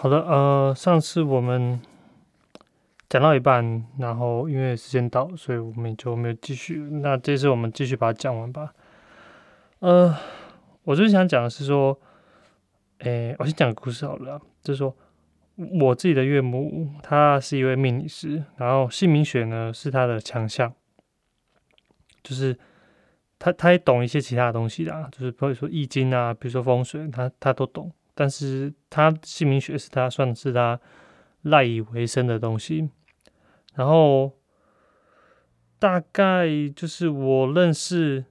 [0.00, 1.80] 好的，呃，上次我们
[3.08, 6.76] 讲到一半，然后因为时间到，所以我们就没有继续。
[6.78, 8.72] 那这次我们继续把它讲完吧。
[9.80, 10.14] 呃，
[10.84, 11.98] 我最想讲的是说，
[12.98, 14.96] 诶，我先讲个故事好了，就是说
[15.80, 20.72] 我自己的岳母，她是一位命理师，然后姓名学呢是她的强项，
[22.22, 22.56] 就是
[23.36, 27.90] 她她也懂一些其他的东西啦，就是比如说易经啊，比如说风水，她她都懂。
[28.18, 30.80] 但是他姓名学是他算是他
[31.42, 32.90] 赖以为生的东西，
[33.76, 34.32] 然后
[35.78, 38.24] 大概就是我认识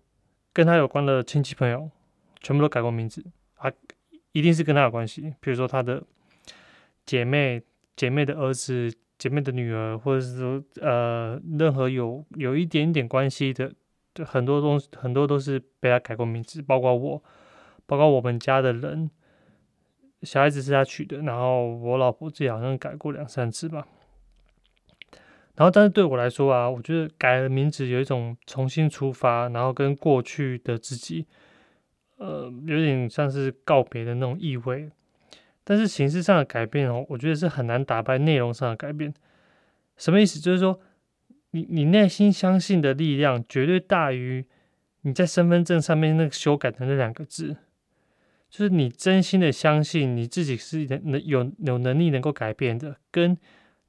[0.51, 1.89] 跟他有关的亲戚朋友，
[2.41, 3.23] 全部都改过名字
[3.55, 3.71] 啊，
[4.33, 5.33] 一定是跟他有关系。
[5.39, 6.03] 比如说他的
[7.05, 7.63] 姐妹、
[7.95, 13.71] 姐妹的儿子、姐妹的女儿，或者是说呃任何有有一点点关系的，
[14.25, 17.23] 很多东西很多都是被他改过名字，包括我，
[17.85, 19.09] 包括我们家的人。
[20.23, 23.87] 小孩子是他取的，然后我老婆自己好像改过两三次吧。
[25.55, 31.25] 然后，但是对我来说啊，我觉得改了名字有一种重新出发，然后跟过去的自己，
[32.17, 34.89] 呃，有点像是告别的那种意味。
[35.63, 39.13] 但是形式上的改变哦，我觉得是很难打败内容上的改变。
[39.97, 40.39] 什么意思？
[40.39, 40.79] 就是说，
[41.51, 44.45] 你你内心相信的力量，绝对大于
[45.01, 47.57] 你在身份证上面那个修改的那两个字。
[48.49, 53.37] 就是你真心的相信你自己是能能有有能力能够改变的，跟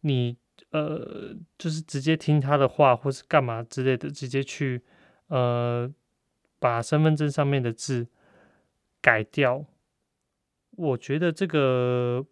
[0.01, 0.37] 你
[0.71, 4.83] 呃，就是直接听他的话或是干嘛之类的，直接去
[5.29, 5.89] 呃
[6.59, 8.09] 把身份证上面的字
[9.01, 9.65] 改掉。
[10.73, 12.27] 我觉得这个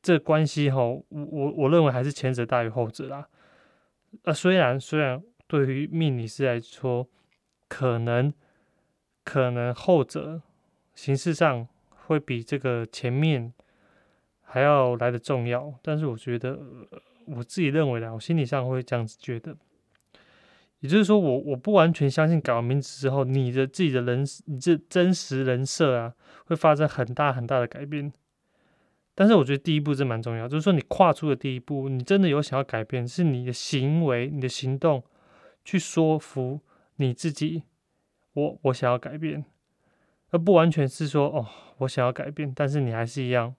[0.00, 3.28] 这关系哈，我我我认为还是前者大于后者啦。
[4.22, 7.08] 呃，虽然虽然对于命理师来说，
[7.68, 8.32] 可能。
[9.24, 10.42] 可能后者
[10.94, 11.66] 形式上
[12.06, 13.52] 会比这个前面
[14.42, 16.58] 还要来的重要，但是我觉得
[17.26, 19.56] 我自己认为的，我心理上会这样子觉得。
[20.80, 26.14] 也就是说，我我不完全相信改完名字之后，你的自己的人，你这真实人设啊，
[26.46, 28.10] 会发生很大很大的改变。
[29.14, 35.04] 但是我觉得第一步是蛮重要，就是说你跨出的第一步，你真的有想要改变，是你的行为、你的行动
[35.62, 36.60] 去说服
[36.96, 37.64] 你自己。
[38.34, 39.44] 我我想要改变，
[40.30, 41.46] 而不完全是说哦，
[41.78, 43.54] 我想要改变，但是你还是一样，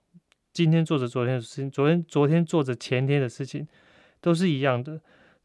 [0.53, 3.67] 今天做着昨天的事情，昨天昨天做着前天的事情，
[4.19, 5.01] 都是一样的。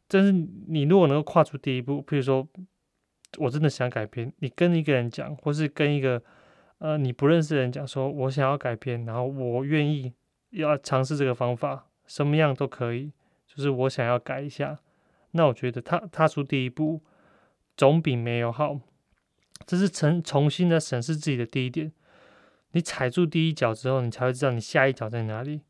[0.09, 2.47] 但是你如果能够跨出第一步，比如说
[3.39, 6.23] 我真的想改变，你跟一个人讲，或是跟一个
[6.79, 10.13] 呃你不认识的人讲，说我想要改变，然后我愿意
[10.51, 13.13] 要尝试这个方法，什么样都可以，
[13.47, 14.79] 就是我想要改一下。
[15.33, 17.03] 那我觉得踏踏出第一步，
[17.77, 18.79] 总比没有好。
[19.67, 21.93] 这是重重新的审视自己的第一点。
[22.73, 25.63] 你踩住第一脚之后，你才会知道你下一脚在哪里。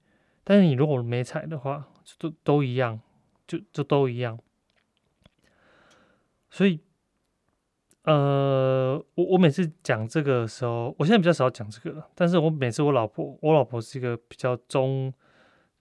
[0.44, 3.00] 但是你如果没踩的话，就都都一样，
[3.46, 4.38] 就就都一样。
[6.50, 6.80] 所以，
[8.02, 12.08] 呃，我我每次讲这个的时候，我现在比较少讲这个了。
[12.14, 15.12] 但是我每次我老婆，我老婆是一个比较忠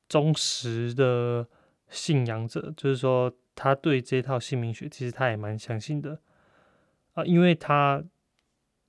[0.09, 1.47] 忠实的
[1.89, 6.19] 信仰者，就是说，她对这套姓名学，其实她也蛮相信的。
[7.15, 8.01] 啊，因为他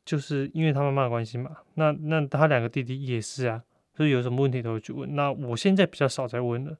[0.05, 3.65] 就是因为他妈妈的关系嘛，那那他两个弟弟也是啊，
[3.95, 5.17] 所以有什么问题都会去问。
[5.17, 6.77] 那我现在比较少在问了，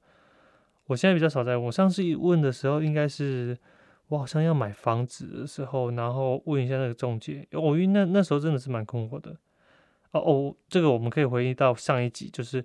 [0.87, 1.67] 我现在比较少在问。
[1.67, 3.57] 我上次一问的时候，应该是
[4.09, 7.47] 我好像要买房子的时候，然后问一下那个中介。
[7.53, 9.37] 我因为那那时候真的是蛮困惑的。
[10.13, 12.65] 哦哦，这个我们可以回忆到上一集，就是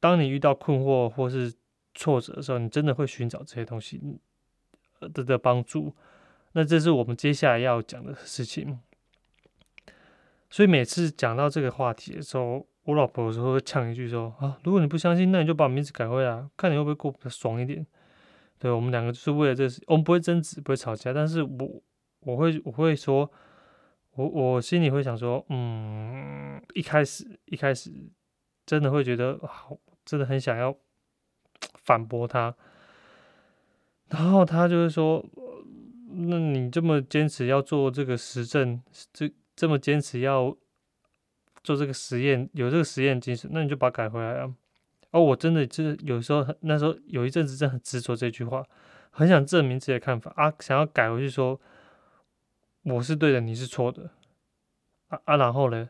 [0.00, 1.52] 当你遇到困惑或是
[1.94, 4.00] 挫折的时候，你真的会寻找这些东西
[5.00, 5.94] 的的帮助。
[6.52, 8.80] 那这是我们接下来要讲的事情，
[10.50, 17.86] 所以每次讲到这个话题的时候，我老婆有时候会呛一句说：“啊，如果你不相信，那你就把名字改回来，看你会不会过比较爽一点。”
[18.58, 21.82] 对我们两个就是为了这事，我们不会争执，不会吵架，但是我
[22.20, 23.30] 我会我会说，
[24.14, 27.92] 我我心里会想说，嗯，一开始一开始
[28.66, 30.74] 真的会觉得好，真的很想要
[31.84, 32.54] 反驳他，
[34.08, 35.24] 然后他就会说。
[36.10, 38.82] 那你这么坚持要做这个实证，
[39.12, 40.56] 这这么坚持要
[41.62, 44.54] 做这个实验，有这个实验精神，那你就把它改回来啊！
[45.10, 48.64] 哦，我真的就是有时候那时候有一阵子真的很执着这句话，
[49.10, 51.60] 很想证明自己的看法啊，想要改回去说
[52.84, 54.10] 我是对的，你是错的
[55.08, 55.36] 啊啊！
[55.36, 55.88] 然后呢，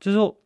[0.00, 0.36] 就是说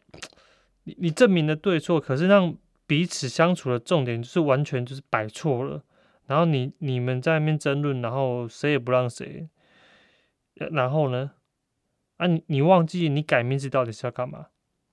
[0.85, 2.55] 你你证明的对错，可是让
[2.87, 5.83] 彼此相处的重点就是完全就是摆错了。
[6.31, 9.49] 然后你你们在那边争论，然后谁也不让谁，
[10.55, 11.32] 然后呢？
[12.19, 14.47] 啊，你你忘记你改名字到底是要干嘛？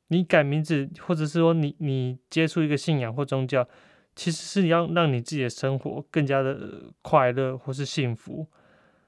[0.07, 3.69] 你改名字，或者是说你你接触一个信仰或宗教，
[4.15, 8.47] 其实是要让你自己的生活更加的快乐或是幸福，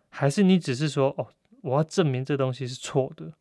[0.09, 1.29] 还是你只是说哦，
[1.61, 3.33] 我要证明这东西是错的，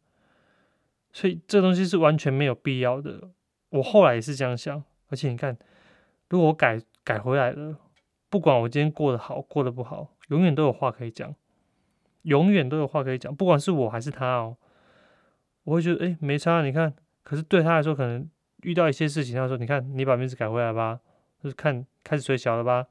[1.13, 3.29] 所以这东西是完全没有必要的。
[3.69, 5.59] 我后来也是这样想，而且你看，
[6.31, 7.77] 如果我改改回来了，
[8.31, 11.35] 不管我今天过得好过得不好，永远都有话可以讲，
[12.23, 14.57] 永远都有话可以讲，不管是我还是他哦，
[15.65, 16.95] 我会觉得哎没差，你看。
[17.23, 18.27] 可是对他来说，可能
[18.63, 20.99] 遇到一些事情，他说：“你看，你把名字改回来吧，
[21.43, 22.87] 就是看开始水小了吧，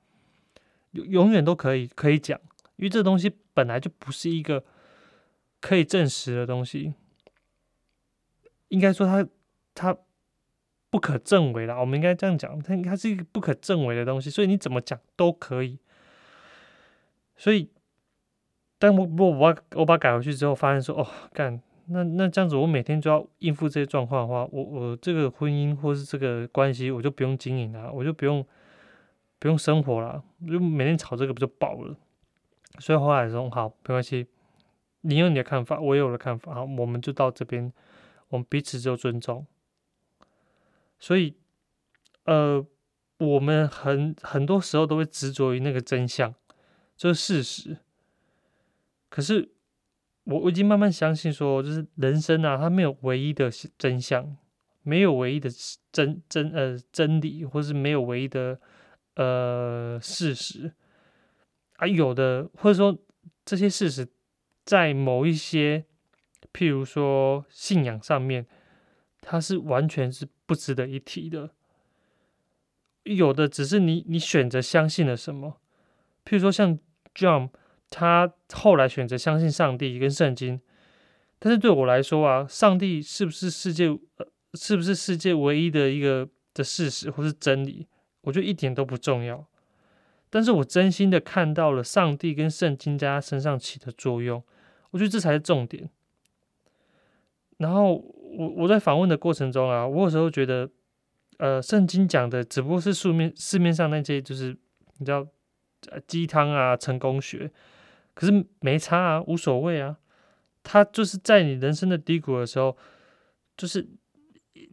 [0.92, 2.40] 永永远都可以可以讲，
[2.76, 4.64] 因为这东西本来就不是一个
[5.60, 6.94] 可以证实的东西，
[8.68, 9.28] 应该说他
[9.74, 9.98] 他
[10.90, 11.80] 不可证伪了。
[11.80, 15.80] 我们应该这样讲，它它是一个不可证伪的东西，所以你怎么讲都可以。
[17.36, 17.70] 所以，
[18.80, 28.46] 但我我我把我把改回去之后，发现说，哦，干。”那那这样子，我每天就要应付这些状况的话，我我这个婚姻或是这个关系，我就不用经营了，我就不用
[29.40, 31.96] 不用生活了，就每天吵这个不就饱了？
[32.80, 34.28] 所以后来说好，没关系，
[35.00, 37.72] 你有你的看法，我也有的看法，好，我们就到这边，
[38.28, 39.48] 我们彼此就尊重。
[41.00, 41.36] 所以，
[42.26, 42.66] 呃，
[43.18, 46.34] 我们很很多时候都会执着于那个真相，
[46.96, 47.78] 就是事实，
[49.10, 49.54] 可是。
[50.30, 54.36] 我我已经慢慢相信说，就是人生啊，它没有唯一的真相，
[54.84, 55.50] 没有唯一的
[55.90, 58.60] 真真呃真理，或是没有唯一的
[59.16, 60.74] 呃事实
[61.78, 63.00] 啊，有的或者说
[63.46, 64.06] 这些事实
[64.66, 65.86] 在某一些，
[66.52, 68.46] 譬如说信仰上面，
[69.22, 71.52] 它是完全是不值得一提的，
[73.04, 75.60] 有的只是你你选择相信了什么，
[76.26, 76.78] 譬如说像
[77.14, 77.50] John。
[77.90, 80.60] 他后来选择相信上帝跟圣经，
[81.40, 87.88] 但是对我来说啊，上帝是不是世界呃是不是世界唯一的一个的事实或是真理，
[88.24, 89.48] 我觉得一点都不重要。
[90.30, 94.44] 但是我真心的看到了上帝跟圣经在他身上起的作用，
[94.92, 95.90] 我觉得这才是重点。
[97.60, 98.04] 然后
[98.36, 100.70] 我我在访问的过程中啊，我有时候觉得，
[101.38, 104.58] 呃，圣经讲的只不过是书面市面上那些就是
[104.98, 105.26] 你知道
[106.06, 107.52] 鸡汤啊成功学。
[108.14, 109.98] 可是没差啊，无所谓啊。
[110.64, 112.76] 他就是在你人生的低谷的时候，
[113.56, 113.88] 就是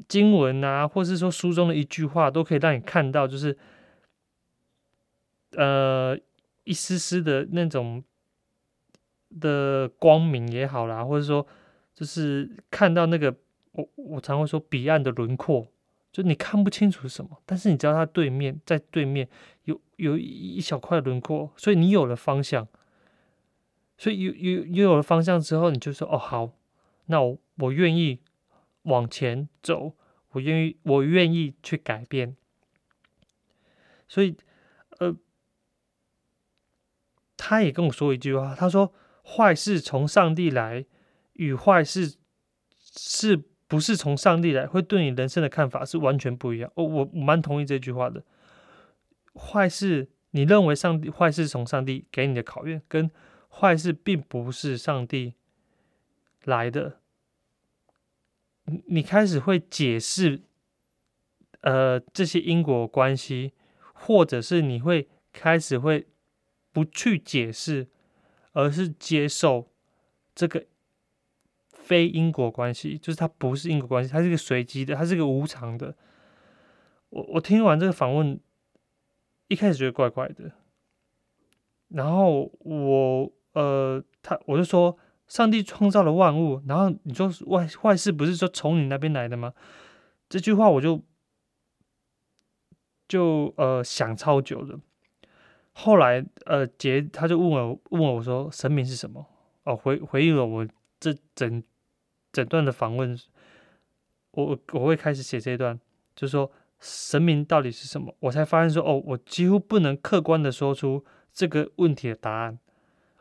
[0.08, 3.56] 经文啊，或是说书中的一句话，都可以让你看到，就是
[5.52, 6.18] 呃
[6.64, 8.02] 一丝丝的那种
[9.38, 11.46] 的光明也好啦，或者说
[11.94, 13.36] 就是看到那个
[13.74, 15.68] 我我常会说彼岸的轮廓，
[16.10, 19.28] 就你看不清楚什么，但是你知道它对面在对面
[19.64, 22.66] 有有一小块轮廓，所以你有了方向。
[23.96, 26.50] 所以有有有了方向之后，你就说哦好，
[27.06, 28.20] 那我我愿意
[28.82, 29.94] 往前走，
[30.30, 32.36] 我愿意我愿意去改变。
[34.08, 34.36] 所以
[34.98, 35.16] 呃，
[37.36, 38.92] 他也跟我说一句话，他说
[39.24, 40.84] 坏事从上帝来
[41.34, 42.16] 与坏事
[42.78, 43.44] 是
[43.74, 46.70] 不是从上帝来，会对你人生的看法是完全不一样。
[46.76, 48.22] 哦，我蛮同意这句话的。
[49.34, 53.10] 坏事，你认为上帝坏事从上帝给你的考验跟。
[53.56, 55.34] 坏事并不是上帝
[56.42, 56.98] 来的，
[58.64, 60.42] 你你开始会解释，
[61.60, 63.52] 呃，这些因果关系，
[63.92, 66.08] 或者是你会开始会
[66.72, 67.86] 不去解释，
[68.54, 69.70] 而是接受
[70.34, 70.66] 这个
[71.84, 75.94] 非因果关系，就是它不是因果关系，它是一个随机的，它是一个无常的。
[77.10, 78.40] 我我听完这个访问，
[79.48, 80.52] 一开始觉得怪怪的，
[81.88, 83.32] 然后我。
[83.54, 84.98] 呃，他我就说，
[85.28, 89.54] 上帝创造了万物，然后你说坏坏事不是说从你那边来的吗？
[90.28, 91.00] 这句话我就
[93.06, 94.76] 就呃想超久的。
[95.70, 99.24] 后来呃杰他就问我问我说神明是什么？
[99.62, 100.66] 哦回回应了我
[100.98, 101.62] 这整
[102.34, 103.16] 整段的访问，
[104.32, 105.78] 我我会开始写这一段，
[106.16, 106.50] 就是说
[106.80, 108.12] 神明到底是什么？
[108.18, 112.58] 我才发现说哦，我几乎不能客观的说出这个问题的答案。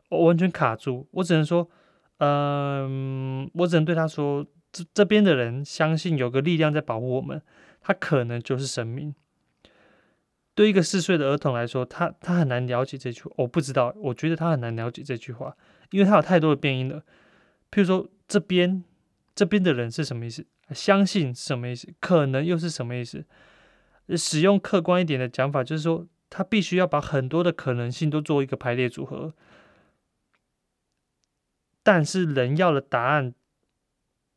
[0.09, 1.69] 我完全卡住，我只能说，
[2.17, 7.41] 嗯，我只能对他说，这这边的人相信有个力量在保护我们，
[7.81, 9.13] 他可能就是神明。
[10.55, 15.55] 对一个四岁的儿童来说，他他很难了解这句话，我不知道，我觉得他很难了解这句话，
[15.91, 17.03] 因为他有太多的变音了。
[17.71, 18.83] 譬如说，这边
[19.35, 20.45] 这边的人是什么意思？
[20.71, 21.93] 相信是什么意思？
[21.99, 23.25] 可能又是什么意思？
[24.17, 29.33] 使用客观一点的讲法，就是说，他必须要把很多的可能性都做一个排列组合。
[31.81, 33.33] 但是人要的答案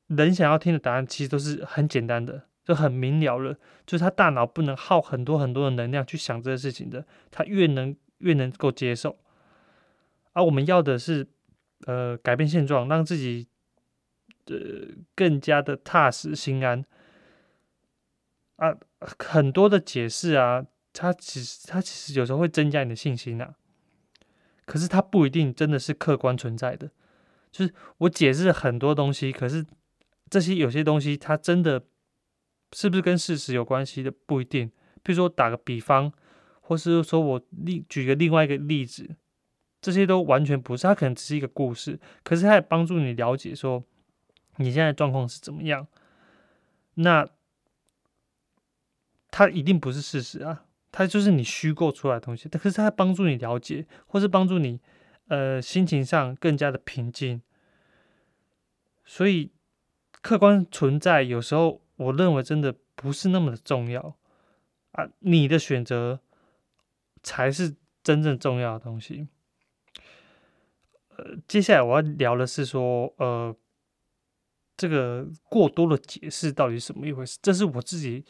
[0.08, 3.56] 人想要听的答案其实都是很简单的，就很明了了。
[3.84, 9.18] 就是他大脑不能耗很多很多的能量去想这个事情的，他越能越能够接受。
[10.32, 11.26] 而我们要的是，
[11.86, 13.48] 呃，改变现状，让自己
[14.46, 14.56] 呃
[15.14, 16.84] 更加的踏实心安。
[18.56, 23.54] 啊，很多的解释啊，它其实它其实有时候会增加你的信心呐。
[24.64, 26.90] 可是它不一定真的是客观存在的。
[27.52, 29.64] 就是我解释很多东西，可是
[30.28, 31.84] 这些有些东西它真的
[32.72, 34.70] 是不是跟事实有关系的不一定。
[35.02, 36.12] 比如说打个比方，
[36.60, 39.16] 或是说我另举个另外一个例子，
[39.80, 40.82] 这些都完全不是。
[40.82, 43.84] 它可能只是一个故事，可是它也帮助你了解说
[44.56, 45.86] 你现在状况是怎么样。
[46.94, 47.28] 那
[49.30, 52.48] 它一定不是事实啊，它就是你虚构出来的东西。
[52.48, 54.80] 可是它帮助你了解，或是帮助你
[55.28, 57.42] 呃心情上更加的平静。
[59.04, 59.52] 所以
[60.22, 64.16] 客观存在有时候我认为真的不是那么的重要
[64.92, 66.20] 啊，你的选择
[67.22, 69.28] 才是真正重要的东西。
[71.16, 73.54] 呃，接下来我要聊的是说，呃，
[74.76, 77.38] 这个过多的解释到底是什么一回事？
[77.40, 78.24] 这是我自己。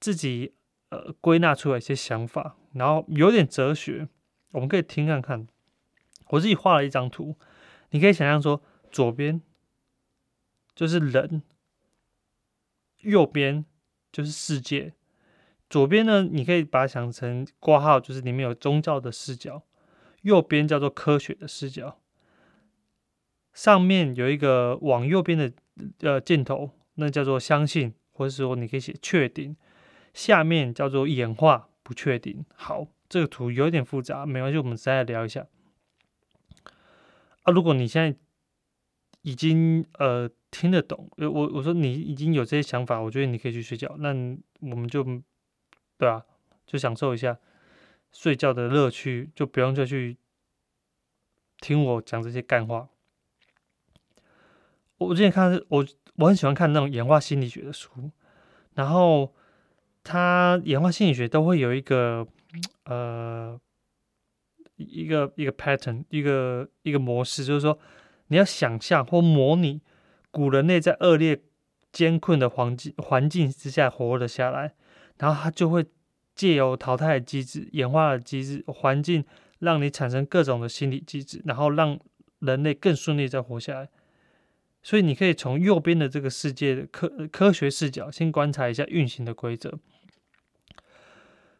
[0.00, 0.54] 自己
[0.90, 4.06] 呃归纳出来一些想法，然后有点哲学，
[4.52, 5.48] 我们可以听看看。
[6.28, 7.36] 我自己画了一张图，
[7.90, 9.42] 你可以想象说，左边
[10.72, 11.42] 就是人，
[13.00, 13.64] 右边
[14.12, 14.94] 就是世界。
[15.68, 19.64] 左边呢，你可以把它想成挂号，就是里面有宗教的视角；
[20.22, 21.98] 右边叫做科学的视角。
[23.58, 25.52] 上面有一个往右边的
[26.02, 29.56] 呃箭头，那叫做相信，或者说你可以写确定。
[30.14, 32.44] 下面叫做演化不确定。
[32.54, 35.48] 好，这个图有点复杂，没关系，我们再来聊一下。
[37.42, 38.16] 啊，如果你现在
[39.22, 43.92] 已经呃听得懂，我我说你已经有这些想法，我觉得你可以去睡觉。
[43.98, 44.10] 那
[44.60, 45.02] 我们就
[45.96, 46.22] 对啊，
[46.64, 47.36] 就享受一下
[48.12, 50.16] 睡觉的乐趣，就不用再去
[51.60, 52.88] 听我讲这些干话。
[54.98, 55.86] 我之前看我
[56.16, 57.90] 我很喜欢看那种演化心理学的书，
[58.74, 59.32] 然后。
[60.04, 62.26] 他演化心理学都会有一个
[62.84, 63.60] 呃
[64.76, 67.78] 一个一个 pattern 一个一个模式，就是说
[68.28, 69.82] 你要想象或模拟
[70.30, 71.42] 古人类在恶劣
[71.92, 74.72] 艰困的环境环境之下活了下来，
[75.18, 75.84] 然后他就会
[76.34, 79.22] 借由淘汰机制、演化的机制、环境，
[79.58, 81.98] 让你产生各种的心理机制，然后让
[82.38, 83.90] 人类更顺利再活下来。
[84.82, 89.78] 所以你可以从右边的这个世界的科科学视角，先观察一下运行的规则。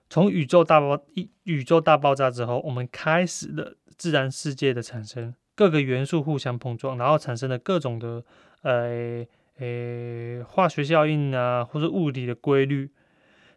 [0.08, 8.24] 从宇宙大爆一宇宙大爆炸之后，我们开始了自然世界的产生，各个元素互相碰撞，然后产生了各种的
[8.62, 9.26] 呃
[9.58, 12.90] 呃化学效应啊，或者物理的规律，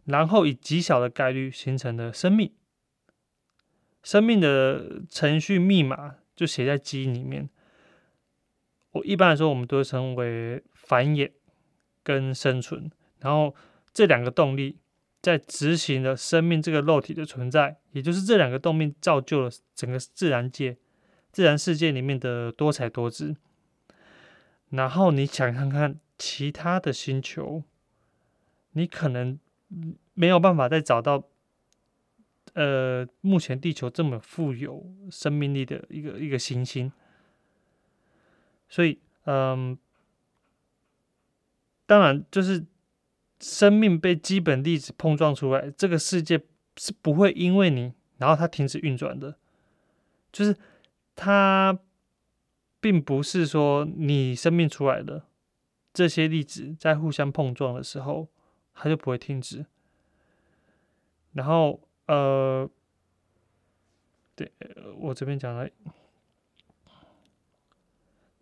[0.03, 2.51] 然后以极小的概率形成了生命。
[4.03, 7.49] 生命的程序密码就写在基因里面。
[8.91, 11.31] 我一般来说，我们都称为繁衍
[12.03, 13.55] 跟生存，然后
[13.93, 14.77] 这两个动力。
[15.23, 20.75] 在执行了生命这个肉体的存在，也就是这两个动力造就了整个自然界、
[21.31, 23.35] 自然世界里面的多彩多姿。
[24.71, 27.61] 然后你想看看其他的星球，
[28.71, 29.37] 你可能
[30.15, 31.23] 没有办法再找到，
[32.53, 36.91] 呃，目前地球这么富有生命力的一个一个行星。
[38.71, 39.77] 所以，嗯，
[41.85, 42.65] 当然就是。
[43.43, 46.39] 生命被基本粒子碰撞出来，这个世界
[46.77, 49.35] 是不会因为你，然后它停止运转的。
[50.31, 50.55] 就是
[51.15, 51.79] 它
[52.79, 55.25] 并不是说你生命出来的
[55.91, 58.27] 这些粒子在互相碰撞的时候，
[58.75, 59.65] 它就不会停止。
[61.33, 62.69] 然后，呃，
[64.35, 64.51] 对
[64.99, 65.67] 我这边讲了，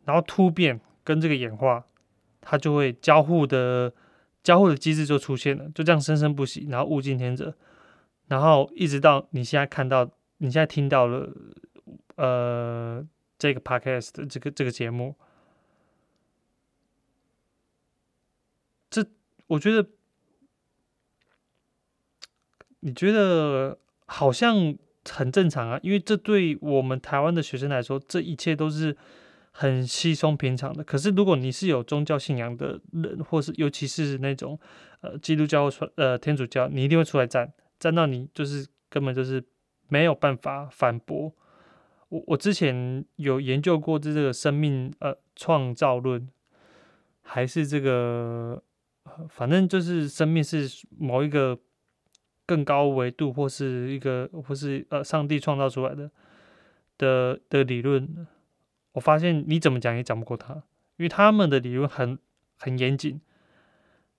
[0.09, 1.85] 然后突变跟这个演化，
[2.41, 3.93] 它就会交互的。
[4.41, 7.53] 交互的机制就出现了，就这样生生不息，然后物竞天择，
[8.29, 11.29] 然后一直到你现在看到，你现在听到了，
[12.15, 13.05] 呃，
[13.37, 15.13] 这个 podcast 的这个这个节目，
[18.89, 19.05] 这
[19.47, 19.89] 我觉得，
[22.79, 24.73] 你觉得好像
[25.09, 28.95] 很正常啊，因为这对我们台湾的学生来说，这一切都是。
[29.51, 34.57] 很稀松平常的，可是如果你是有宗教信仰的人，或是尤其是那种
[35.01, 39.43] 呃基督教或呃天主教，你一定会出来站，站到你就是根本就是
[39.87, 41.33] 没有办法反驳。
[42.09, 46.29] 我我之前有研究过这这个生命呃创造论，
[47.21, 48.63] 还是这个，
[49.29, 51.59] 反正就是生命是某一个
[52.45, 56.09] 更高维度，或是一个，或是呃，上帝创造出来的
[56.97, 58.27] 的的理论。
[58.93, 60.53] 我发现你怎么讲也讲不过他，
[60.97, 62.17] 因为他们的理论很
[62.57, 63.21] 很严谨，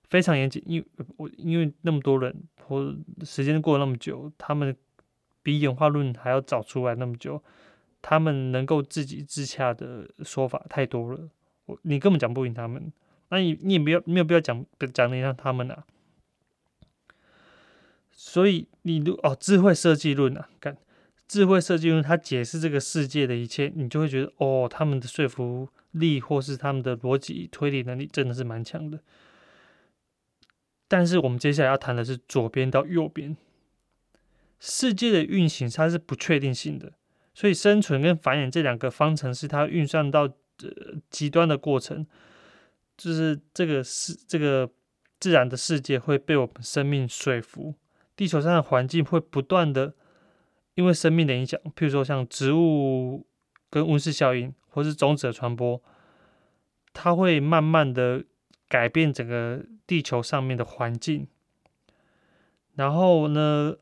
[0.07, 0.63] 非常严谨。
[0.65, 0.87] 因为
[1.17, 4.75] 我因为那么多人，或时间过了那么久，他们
[5.43, 7.43] 比演化论还要早出来那么久，
[8.01, 11.29] 他们能够自己自洽的说法太多了，
[11.65, 12.91] 我你根本讲不赢他们。
[13.29, 15.85] 那你你也没有没有必要讲讲的像他们啊。
[18.11, 20.77] 所以你如哦智慧设计论啊，看。
[21.31, 28.99] 智慧设计论，它解释这个世界的一切，你就会觉得哦，他们的说服力或是他们的逻辑推理能力真的是蛮强的。
[30.89, 33.37] 但是我们接下来要谈的是左边到右边，
[34.59, 36.91] 世界的运行它是不确定性的，
[37.33, 42.05] 所以生存跟繁衍这两个方程式，它运算到呃极端的过程，
[42.97, 44.69] 就是这个世这个
[45.17, 47.75] 自然的世界会被我们生命说服，
[48.17, 49.93] 地球上的环境会不断的。
[50.75, 53.25] 因为生命的影响，譬如说像植物
[53.69, 55.81] 跟温室效应，或是种子的传播，
[56.93, 58.23] 它会慢慢的
[58.67, 61.27] 改变整个地球上面的环境。
[62.75, 63.75] 然后呢，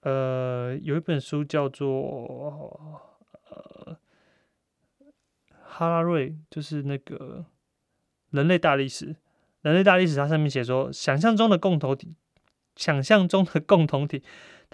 [0.00, 3.02] 呃，有一本书叫做
[3.50, 3.96] 呃
[5.62, 7.44] 哈拉瑞，就是那个
[8.30, 9.14] 人类大历史。
[9.60, 12.16] 人类大历史，它上面写说，想象中的共同体，
[12.76, 14.22] 想象中的共同体。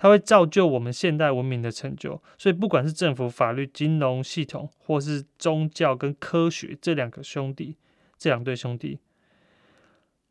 [0.03, 7.77] 它会造就我们现代文明的成就，所以不管是政府、法律、金融系统，或是宗教跟科学这两个兄弟，
[8.17, 8.99] 这两对兄弟，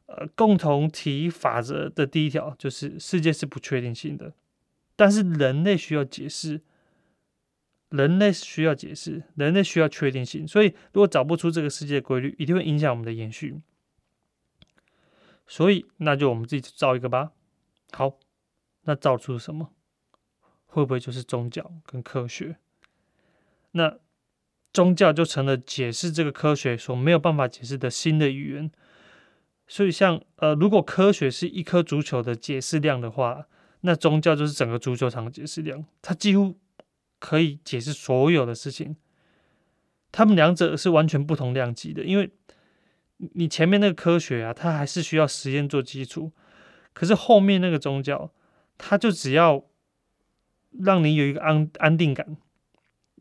[0.08, 4.34] 呃，共同体法则的第一条就是世界是不确定性的，
[4.96, 6.62] 但是人类需要解释，
[7.90, 13.62] 人类需要解释，人类需要确定性，所以如果找不出这个世界规律，一定会影响我们的延续，
[15.46, 17.34] 所以那就我们自己造一个吧，
[17.92, 18.18] 好。
[18.84, 19.72] 那造出什么？
[20.72, 22.58] 会不会就是宗教跟科学？
[23.72, 23.98] 那
[24.72, 28.72] 宗教就成了解释这个科学所没有办法解释的新的语言。
[29.68, 33.48] 所以，像呃，如果科学是一颗足球的解释量的话，
[33.82, 36.56] 那宗教就是整个足球场的解释量，它几乎
[37.18, 38.96] 可以解释所有的事情。
[40.12, 42.32] 他们两者是完全不同量级的，因为
[43.18, 46.32] 你前面那个科学啊，它还是需要实验做基础，
[46.94, 48.32] 可是后面那个宗教。
[48.82, 49.66] 他就只要
[50.72, 52.38] 让你有一个安安定感，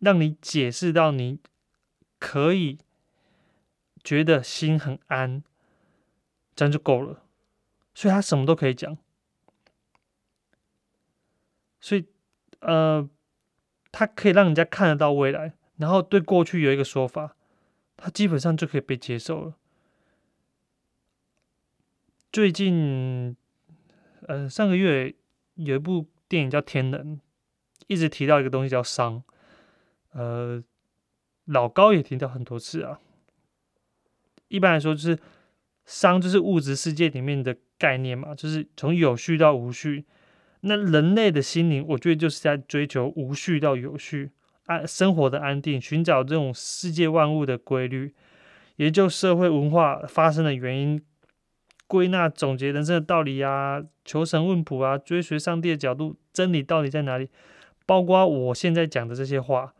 [0.00, 1.40] 让你解释到你
[2.20, 2.78] 可以
[4.04, 5.42] 觉得心很安，
[6.54, 7.24] 这样就够了。
[7.92, 8.96] 所以他什么都可以讲。
[11.80, 12.06] 所以，
[12.60, 13.10] 呃，
[13.90, 17.36] 他可以让人家看得到未来，然后对过去有一个说法，
[17.96, 19.54] 他基本上就可以被接受了。
[22.32, 23.36] 最近，
[24.28, 25.16] 呃，上个月。
[25.58, 27.16] 有一部电影叫《天能》，
[27.88, 29.22] 一直提到一个东西叫熵，
[30.12, 30.62] 呃，
[31.46, 33.00] 老高也提到很多次啊。
[34.46, 35.18] 一般来说，就是
[35.84, 40.04] 熵就是物质世界里面的概念嘛，就是从有序到无序。
[40.60, 44.30] 那人类的心灵，我觉得就是在追求无序到有序，
[44.66, 48.14] 安生活的安定，寻找这种世界万物的规律，
[48.76, 51.02] 研究社会文化发生的原因。
[51.88, 57.30] 归纳总结人生的道理啊，求神问卜啊，追随上帝的角度，真理到底在哪里？
[57.86, 59.74] 包括我现在讲的这些话，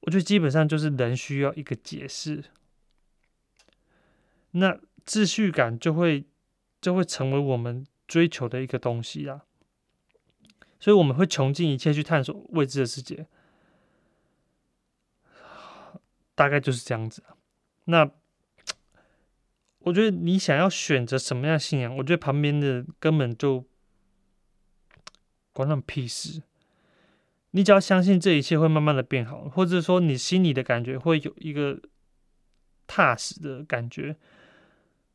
[0.00, 2.42] 我觉得基本上就是人需要一个解释，
[4.50, 6.26] 那秩序感就会
[6.80, 9.44] 就会成为我们追求的一个东西啊。
[10.80, 13.28] 所以我们会穷尽一切去探索未知的世界，
[16.34, 17.22] 大概就是这样子。
[17.84, 18.10] 那。
[19.80, 23.64] 我觉得你想要选择什么样信仰，我觉得旁边的根本就
[25.52, 26.42] 关他们屁事。
[27.52, 31.80] 你只要相信这一切会慢慢的变好，或者说你心里的感觉会有一个
[32.86, 34.16] 踏实的感觉，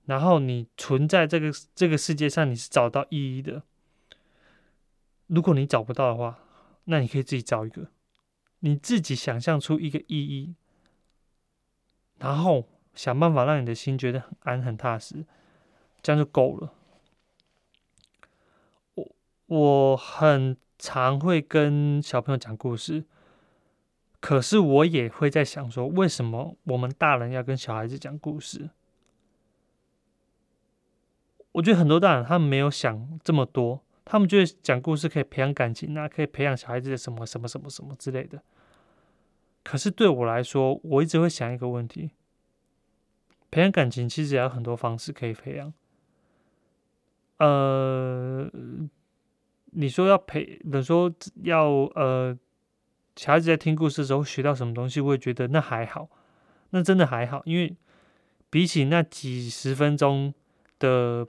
[0.06, 3.64] 然后你存在这个这个世界上，你是找到意义的。
[5.28, 6.40] 如果你找不到的话，
[6.86, 7.92] 那你可以自己找一个，
[8.60, 10.56] 你自己想象出一个意义，
[12.18, 12.70] 然后。
[12.94, 15.26] 想办法让你的心觉得很安很踏实，
[16.02, 16.74] 这样就够了。
[18.96, 19.12] 我
[19.48, 23.06] 我很常会跟小朋友讲故事，
[24.20, 28.70] 可是我也会在想说，为什么我们大人要跟小孩子讲故事？
[31.54, 38.42] 我觉得很多大人他们没有想这么多，他们觉得讲故事可以培养感情啊，可以培养小孩子的什么什么什么什么之类的。
[39.64, 42.12] 可是对我来说，我一直会想一个问题。
[43.54, 45.72] 培养感情其实也有很多方式可以培养。
[47.38, 48.50] 呃，
[49.66, 51.14] 你说要培，你说
[51.44, 52.36] 要呃，
[53.16, 56.10] 小孩子在听故事的时候学到什么东西，我也觉得那还好，
[56.72, 57.76] 那真的还好，因为
[58.50, 60.34] 比起那几十分钟
[60.80, 61.28] 的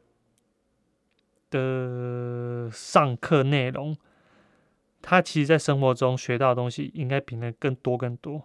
[1.50, 3.94] 的上课内容，
[5.02, 8.44] 他其实在生活中学到的东西应该比那更多更多。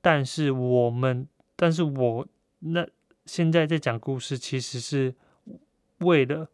[0.00, 2.28] 但是我们，但是我
[2.64, 2.88] 那
[3.26, 5.14] 现在在讲故事，其实是。
[6.02, 6.50] 为了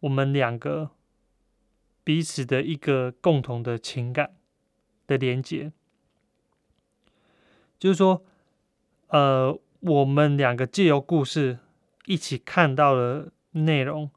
[0.00, 0.92] 我们两个
[2.04, 4.34] 彼此的一个共同的情感
[5.06, 5.72] 的连接，
[7.78, 8.24] 就是说，
[9.08, 11.58] 呃，我们两个借由故事
[12.06, 14.10] 一起看到了内容，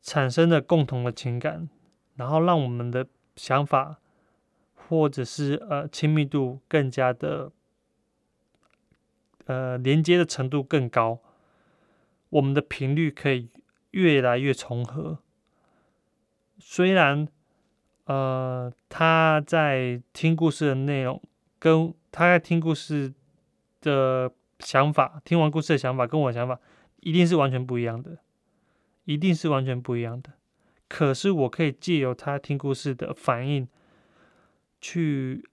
[0.00, 1.68] 产生了共同的情感，
[2.14, 3.06] 然后让我们的
[3.36, 4.00] 想法
[4.74, 7.52] 或者是呃亲密度更加的
[9.46, 11.20] 呃连接的程度更高。
[12.30, 13.48] 我们的频率可以
[13.90, 15.18] 越来越重合。
[16.58, 17.26] 虽然，
[18.04, 21.20] 呃，他在听故事的内容
[21.58, 23.12] 跟他在听故事
[23.80, 26.60] 的想法，听完故事的想法跟我的想法
[27.00, 28.18] 一定是完全不一样的，
[29.06, 30.34] 一定是完全不一样的。
[30.86, 33.66] 可是我可以借由他听故事的反应
[34.80, 35.48] 去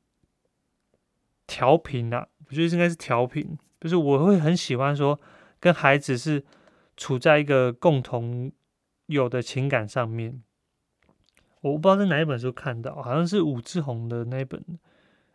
[1.47, 5.19] 调频啊，我觉得应该是调频，就是我会很喜欢说
[5.59, 6.43] 跟孩子是。
[6.99, 8.51] 处在一个共同
[9.05, 10.41] 有的情感上面，
[11.61, 14.59] 我不知道在哪一本书看到，好像是武志红的那一本，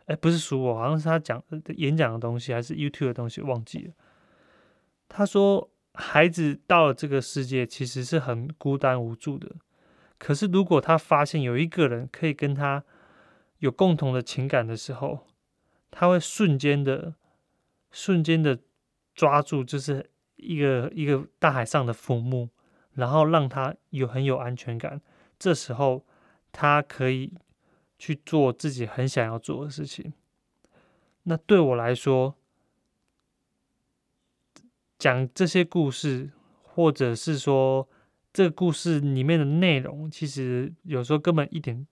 [0.07, 1.41] 哎，不是书哦，好像是他讲
[1.77, 3.93] 演讲的东西，还是 YouTube 的东西，忘记了。
[5.07, 9.55] 他说，孩子到了这个世界其实是很孤单无助的，
[10.17, 12.83] 可是如果他发现有一个人可以跟他
[13.59, 15.27] 有共同的情感的时候，
[15.89, 17.15] 他会瞬间的、
[17.93, 18.59] 瞬间的
[19.15, 20.09] 抓住，就是。
[20.35, 22.49] 一个一个大海上的浮木，
[22.95, 24.99] 然后让他有很有安全感。
[25.39, 26.03] 这时候，
[26.51, 27.31] 他可以
[27.97, 30.11] 去做自己很想要做的事情。
[31.23, 32.35] 那对我来说，
[34.99, 37.87] 讲这些故事，或者是说
[38.33, 41.87] 这个故事里面的内容，其实有时候根本一点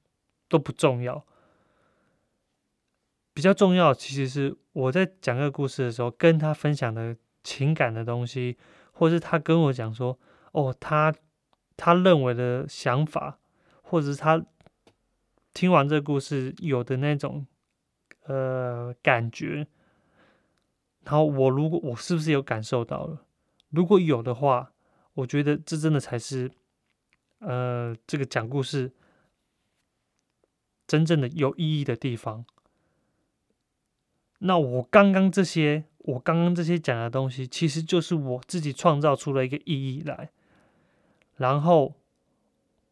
[0.50, 1.26] 都不重要。
[3.34, 7.15] 比较重要，其实是我在讲这个故事的时候，跟他分享的。
[7.44, 8.56] 情感的东西，
[8.91, 10.20] 或是他跟我讲说，
[10.52, 11.12] 哦，他
[11.76, 13.39] 他认为的想法，
[13.82, 14.46] 或者是他
[15.52, 17.48] 听完这个故事有的那种
[18.26, 19.65] 呃感觉，
[21.04, 23.26] 然后我如果我是不是有感受到了？
[23.72, 24.72] 如果有的话，
[25.15, 26.52] 我觉得这真的才是
[27.39, 28.94] 呃这个讲故事
[30.86, 32.46] 真正的有意义的地方。
[34.41, 35.86] 那我刚刚这些。
[36.04, 40.32] 我刚刚这些讲的东西，其实就是我自己创造出了一个意义来，
[41.38, 41.93] 然后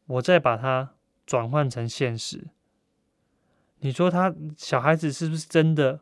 [0.05, 0.93] 我再把它
[1.25, 2.45] 转换成现实。
[3.79, 6.01] 你说他小孩子是不是真的？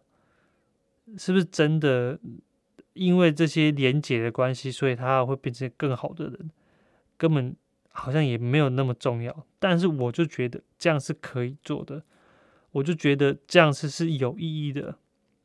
[1.17, 2.19] 是不是真的？
[2.91, 6.51] 因为这些连结的关系，所以他会变成更好的人？
[7.15, 7.55] 根本
[7.93, 9.45] 好像也没有那么重要。
[9.59, 12.03] 但是我就觉得这样是可以做的，
[12.71, 14.97] 我就觉得这样是是有意义的，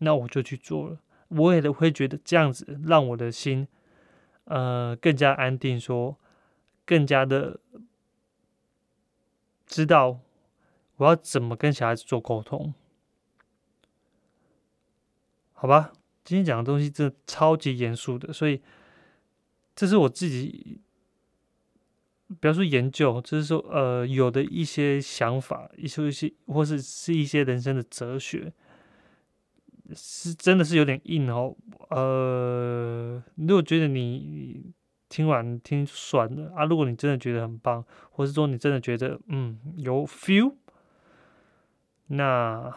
[0.03, 0.99] 那我就去做了。
[1.29, 3.67] 我也会觉得这样子让我的心，
[4.45, 6.19] 呃，更加安定，说
[6.85, 7.59] 更加的
[9.65, 10.21] 知道
[10.97, 12.75] 我要怎么跟小孩子做沟通，
[15.55, 15.93] 好吧？
[16.23, 18.61] 今天讲的东西真的超级严肃的，所以
[19.75, 20.81] 这是我自己，
[22.41, 28.53] 不要说研究，就是说呃，有的一些想法，一些一些，或是是一些人生的哲学。
[29.95, 31.57] 是真的是有点硬哦，
[31.91, 34.73] 呃，如果觉得你
[35.09, 40.55] 听完听爽了啊，如果你真的觉得很棒，或是说你真的觉得嗯有 feel，
[42.07, 42.75] 那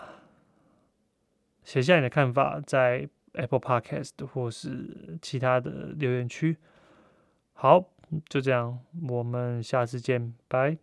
[1.63, 6.57] 写下你的看法在 Apple Podcast 或是其他的留言区。
[7.53, 7.89] 好，
[8.29, 10.77] 就这样，我们下次见，拜。